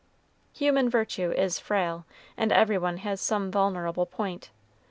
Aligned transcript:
Human 0.53 0.89
virtue 0.89 1.29
is 1.31 1.59
frail, 1.59 2.07
and 2.35 2.51
every 2.51 2.79
one 2.79 2.97
has 2.97 3.21
some 3.21 3.51
vulnerable 3.51 4.07
point. 4.07 4.49